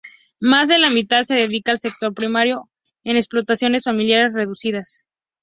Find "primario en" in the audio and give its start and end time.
2.15-3.17